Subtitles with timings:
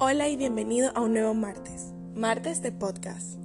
[0.00, 3.36] Hola y bienvenido a un nuevo martes, martes de podcast.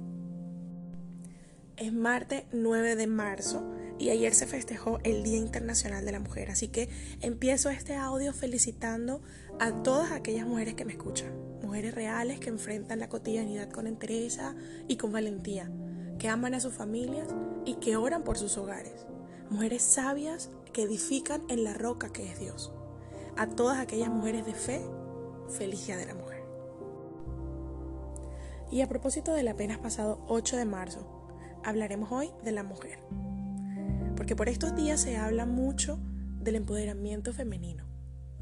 [1.76, 3.68] Es martes 9 de marzo
[3.98, 6.88] y ayer se festejó el Día Internacional de la Mujer, así que
[7.20, 9.20] empiezo este audio felicitando
[9.58, 14.54] a todas aquellas mujeres que me escuchan, mujeres reales que enfrentan la cotidianidad con entereza
[14.86, 15.72] y con valentía,
[16.20, 17.26] que aman a sus familias
[17.64, 19.06] y que oran por sus hogares,
[19.50, 22.72] mujeres sabias que edifican en la roca que es Dios.
[23.36, 24.82] A todas aquellas mujeres de fe,
[25.48, 26.33] feliz Día de la Mujer.
[28.70, 31.06] Y a propósito del apenas pasado 8 de marzo,
[31.62, 32.98] hablaremos hoy de la mujer.
[34.16, 35.98] Porque por estos días se habla mucho
[36.40, 37.84] del empoderamiento femenino,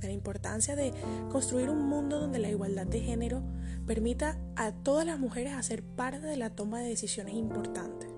[0.01, 0.93] de la importancia de
[1.31, 3.43] construir un mundo donde la igualdad de género
[3.87, 8.09] permita a todas las mujeres hacer parte de la toma de decisiones importantes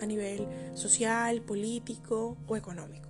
[0.00, 3.08] a nivel social, político o económico.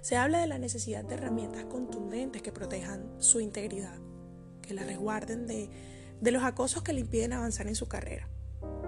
[0.00, 3.98] Se habla de la necesidad de herramientas contundentes que protejan su integridad,
[4.60, 5.68] que la resguarden de
[6.22, 8.28] de los acosos que le impiden avanzar en su carrera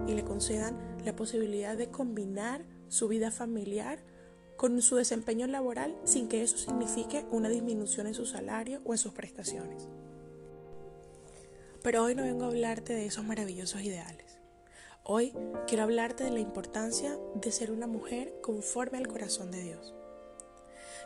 [0.06, 3.98] y le concedan la posibilidad de combinar su vida familiar
[4.56, 8.98] con su desempeño laboral sin que eso signifique una disminución en su salario o en
[8.98, 9.88] sus prestaciones.
[11.82, 14.38] Pero hoy no vengo a hablarte de esos maravillosos ideales.
[15.02, 15.34] Hoy
[15.66, 19.92] quiero hablarte de la importancia de ser una mujer conforme al corazón de Dios.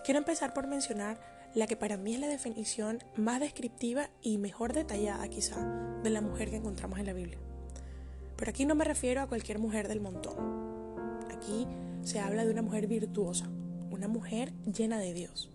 [0.04, 4.72] Quiero empezar por mencionar la que para mí es la definición más descriptiva y mejor
[4.72, 7.38] detallada quizá de la mujer que encontramos en la Biblia.
[8.36, 10.36] Pero aquí no me refiero a cualquier mujer del montón.
[11.30, 11.66] Aquí
[12.02, 13.48] se habla de una mujer virtuosa,
[13.90, 15.50] una mujer llena de Dios.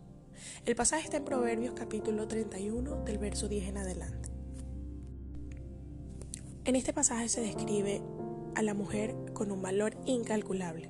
[0.65, 4.29] El pasaje está en Proverbios capítulo 31 del verso 10 en adelante.
[6.65, 8.01] En este pasaje se describe
[8.55, 10.89] a la mujer con un valor incalculable,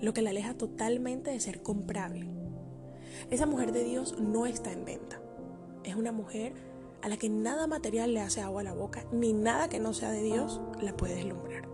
[0.00, 2.37] lo que la aleja totalmente de ser comprable
[3.30, 5.20] esa mujer de Dios no está en venta.
[5.84, 6.52] Es una mujer
[7.02, 9.94] a la que nada material le hace agua a la boca, ni nada que no
[9.94, 11.68] sea de Dios la puede deslumbrar.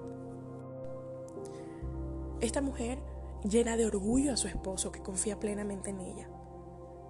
[2.41, 2.99] Esta mujer
[3.49, 6.29] llena de orgullo a su esposo que confía plenamente en ella.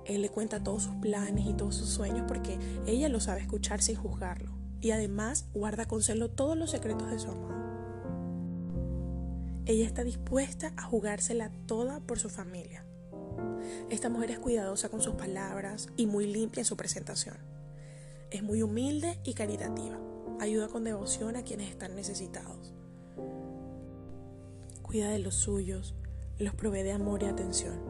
[0.04, 3.80] Él le cuenta todos sus planes y todos sus sueños porque ella lo sabe escuchar
[3.82, 4.52] sin juzgarlo.
[4.80, 7.54] Y además guarda con celo todos los secretos de su amado.
[9.66, 12.83] Ella está dispuesta a jugársela toda por su familia.
[13.90, 17.36] Esta mujer es cuidadosa con sus palabras y muy limpia en su presentación.
[18.30, 19.98] Es muy humilde y caritativa.
[20.40, 22.74] Ayuda con devoción a quienes están necesitados.
[24.82, 25.94] Cuida de los suyos,
[26.38, 27.80] los provee de amor y atención.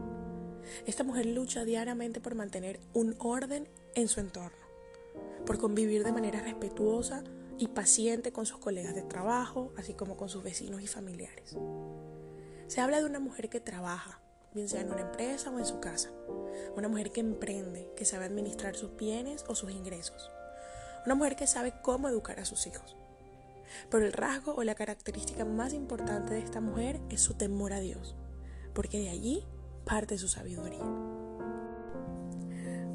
[0.85, 4.57] Esta mujer lucha diariamente por mantener un orden en su entorno,
[5.45, 7.23] por convivir de manera respetuosa
[7.57, 11.57] y paciente con sus colegas de trabajo, así como con sus vecinos y familiares.
[12.67, 14.21] Se habla de una mujer que trabaja,
[14.55, 16.09] bien sea en una empresa o en su casa.
[16.75, 20.31] Una mujer que emprende, que sabe administrar sus bienes o sus ingresos.
[21.05, 22.95] Una mujer que sabe cómo educar a sus hijos.
[23.91, 27.81] Pero el rasgo o la característica más importante de esta mujer es su temor a
[27.81, 28.15] Dios,
[28.73, 29.43] porque de allí
[29.83, 30.85] parte su sabiduría.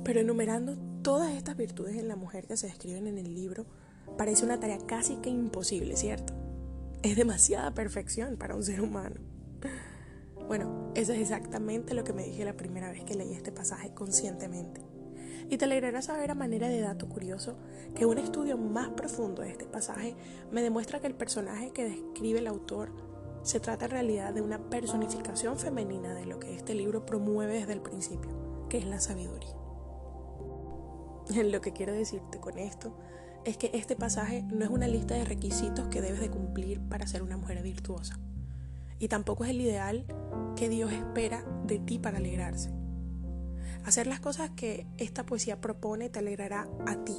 [0.03, 3.67] Pero enumerando todas estas virtudes en la mujer que se describen en el libro,
[4.17, 6.33] parece una tarea casi que imposible, ¿cierto?
[7.03, 9.17] Es demasiada perfección para un ser humano.
[10.51, 13.95] Bueno, eso es exactamente lo que me dije la primera vez que leí este pasaje
[13.95, 14.81] conscientemente.
[15.49, 17.55] Y te alegrará saber a manera de dato curioso
[17.95, 20.17] que un estudio más profundo de este pasaje
[20.51, 22.91] me demuestra que el personaje que describe el autor
[23.45, 27.75] se trata en realidad de una personificación femenina de lo que este libro promueve desde
[27.75, 29.55] el principio, que es la sabiduría.
[31.45, 32.99] Lo que quiero decirte con esto
[33.45, 37.07] es que este pasaje no es una lista de requisitos que debes de cumplir para
[37.07, 38.19] ser una mujer virtuosa.
[39.01, 40.05] Y tampoco es el ideal
[40.55, 42.71] que Dios espera de ti para alegrarse.
[43.85, 47.17] Hacer las cosas que esta poesía propone te alegrará a ti.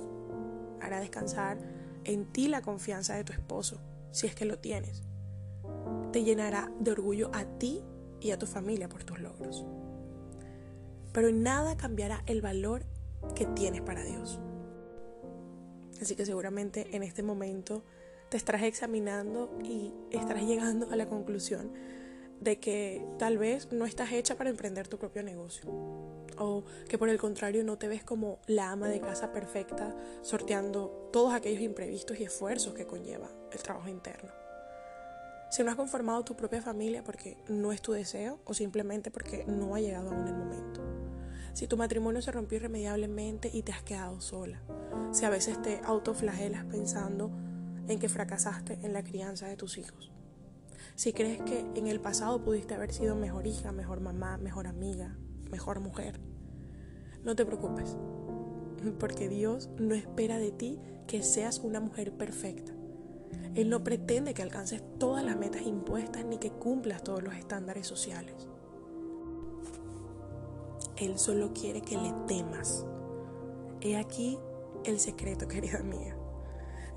[0.80, 1.58] Hará descansar
[2.04, 3.82] en ti la confianza de tu esposo,
[4.12, 5.04] si es que lo tienes.
[6.12, 7.82] Te llenará de orgullo a ti
[8.20, 9.66] y a tu familia por tus logros.
[11.12, 12.86] Pero nada cambiará el valor
[13.36, 14.40] que tienes para Dios.
[16.00, 17.84] Así que seguramente en este momento
[18.32, 21.70] te estarás examinando y estarás llegando a la conclusión
[22.40, 25.70] de que tal vez no estás hecha para emprender tu propio negocio.
[26.38, 31.10] O que por el contrario no te ves como la ama de casa perfecta sorteando
[31.12, 34.32] todos aquellos imprevistos y esfuerzos que conlleva el trabajo interno.
[35.50, 39.44] Si no has conformado tu propia familia porque no es tu deseo o simplemente porque
[39.44, 40.82] no ha llegado aún el momento.
[41.52, 44.62] Si tu matrimonio se rompió irremediablemente y te has quedado sola.
[45.12, 47.30] Si a veces te autoflagelas pensando
[47.92, 50.12] en que fracasaste en la crianza de tus hijos
[50.96, 55.18] si crees que en el pasado pudiste haber sido mejor hija, mejor mamá, mejor amiga,
[55.50, 56.20] mejor mujer,
[57.24, 57.98] no te preocupes.
[59.00, 62.72] porque Dios no espera de ti que seas una mujer perfecta.
[63.54, 67.86] Él no pretende que alcances todas las metas impuestas ni que cumplas todos los estándares
[67.86, 68.48] sociales.
[70.98, 72.86] Él solo quiere que le temas.
[73.82, 74.40] He aquí
[74.84, 76.21] el secreto, querida mía.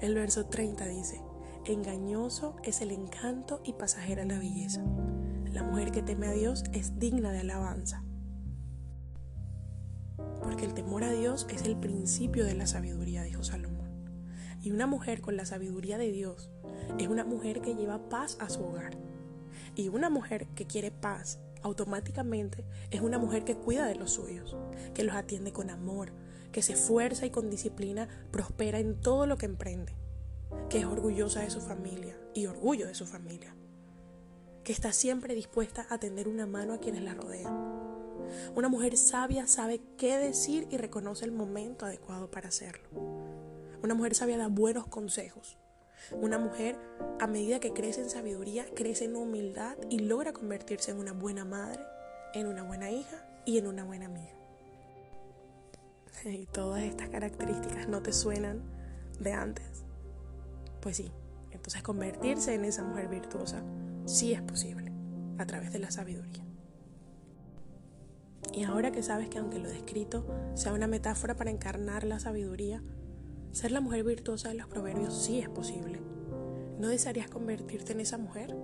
[0.00, 1.22] El verso 30 dice,
[1.64, 4.84] engañoso es el encanto y pasajera la belleza.
[5.52, 8.04] La mujer que teme a Dios es digna de alabanza.
[10.42, 13.84] Porque el temor a Dios es el principio de la sabiduría, dijo Salomón.
[14.60, 16.50] Y una mujer con la sabiduría de Dios
[16.98, 18.96] es una mujer que lleva paz a su hogar.
[19.74, 24.56] Y una mujer que quiere paz automáticamente es una mujer que cuida de los suyos,
[24.92, 26.12] que los atiende con amor,
[26.54, 29.92] que se esfuerza y con disciplina prospera en todo lo que emprende,
[30.70, 33.56] que es orgullosa de su familia y orgullo de su familia,
[34.62, 37.52] que está siempre dispuesta a tender una mano a quienes la rodean.
[38.54, 42.88] Una mujer sabia sabe qué decir y reconoce el momento adecuado para hacerlo.
[43.82, 45.58] Una mujer sabia da buenos consejos.
[46.12, 46.78] Una mujer,
[47.18, 51.44] a medida que crece en sabiduría, crece en humildad y logra convertirse en una buena
[51.44, 51.82] madre,
[52.32, 54.43] en una buena hija y en una buena amiga.
[56.24, 58.62] Y todas estas características no te suenan
[59.20, 59.84] de antes.
[60.80, 61.12] Pues sí,
[61.50, 63.62] entonces convertirse en esa mujer virtuosa
[64.06, 64.92] sí es posible
[65.38, 66.44] a través de la sabiduría.
[68.52, 72.82] Y ahora que sabes que aunque lo descrito sea una metáfora para encarnar la sabiduría,
[73.52, 76.00] ser la mujer virtuosa de los proverbios sí es posible.
[76.78, 78.54] ¿No desearías convertirte en esa mujer?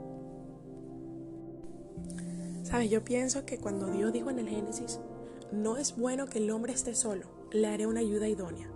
[2.62, 5.00] Sabes, yo pienso que cuando Dios dijo en el Génesis,
[5.52, 8.68] no es bueno que el hombre esté solo, le haré una ayuda idónea.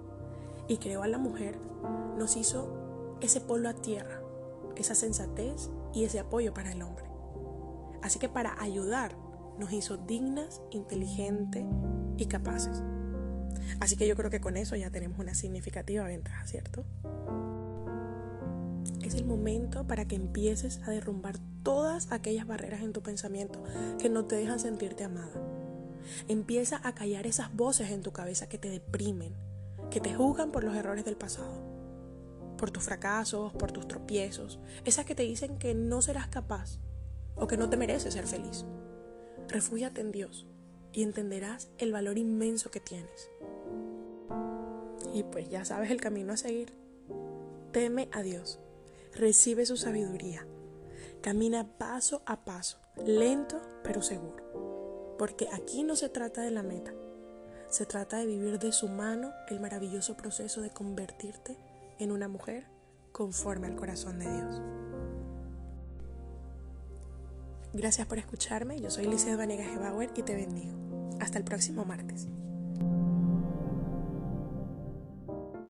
[0.68, 1.58] Y creó a la mujer,
[2.18, 4.20] nos hizo ese polo a tierra,
[4.76, 7.04] esa sensatez y ese apoyo para el hombre.
[8.02, 9.16] Así que para ayudar
[9.58, 11.64] nos hizo dignas, inteligentes
[12.16, 12.82] y capaces.
[13.80, 16.84] Así que yo creo que con eso ya tenemos una significativa ventaja, ¿cierto?
[19.02, 23.62] Es el momento para que empieces a derrumbar todas aquellas barreras en tu pensamiento
[23.98, 25.32] que no te dejan sentirte amada.
[26.28, 29.34] Empieza a callar esas voces en tu cabeza que te deprimen,
[29.90, 31.62] que te juzgan por los errores del pasado,
[32.56, 36.78] por tus fracasos, por tus tropiezos, esas que te dicen que no serás capaz
[37.36, 38.64] o que no te mereces ser feliz.
[39.48, 40.46] Refúgiate en Dios
[40.92, 43.30] y entenderás el valor inmenso que tienes.
[45.12, 46.72] Y pues ya sabes el camino a seguir.
[47.72, 48.60] Teme a Dios,
[49.14, 50.46] recibe su sabiduría,
[51.20, 54.73] camina paso a paso, lento pero seguro.
[55.18, 56.92] Porque aquí no se trata de la meta,
[57.68, 61.56] se trata de vivir de su mano el maravilloso proceso de convertirte
[61.98, 62.66] en una mujer
[63.12, 64.62] conforme al corazón de Dios.
[67.72, 68.80] Gracias por escucharme.
[68.80, 70.72] Yo soy Licia Vanegas Gebauer y te bendigo.
[71.20, 72.28] Hasta el próximo martes.